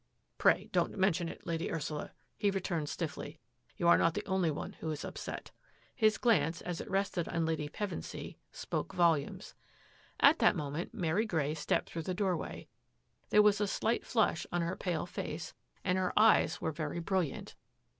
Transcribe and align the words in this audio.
"Pray 0.39 0.67
don^t 0.73 0.95
mention 0.97 1.29
it, 1.29 1.45
Lady 1.45 1.71
Ursula," 1.71 2.11
he 2.35 2.49
re 2.49 2.59
turned 2.59 2.89
stiffly." 2.89 3.39
You 3.77 3.87
are 3.87 3.99
not 3.99 4.15
the 4.15 4.25
only 4.25 4.49
one 4.49 4.73
who 4.79 4.89
is 4.89 5.05
upset." 5.05 5.51
His 5.93 6.17
glance, 6.17 6.59
as 6.61 6.81
it 6.81 6.89
rested 6.89 7.27
on 7.29 7.45
Lady 7.45 7.69
Pevensy, 7.69 8.37
spoke 8.51 8.93
volumes. 8.95 9.53
At 10.19 10.39
that 10.39 10.55
moment 10.55 10.91
Mary 10.95 11.27
Grey 11.27 11.53
stepped 11.53 11.91
through 11.91 12.01
the 12.01 12.15
doorway. 12.15 12.67
There 13.29 13.43
was 13.43 13.61
a 13.61 13.67
slight 13.67 14.03
flush 14.03 14.47
on 14.51 14.63
her 14.63 14.75
pale 14.75 15.05
face 15.05 15.53
and 15.83 15.99
her 15.99 16.13
eyes 16.17 16.59
were 16.59 16.71
very 16.71 16.99
brilliant. 16.99 17.53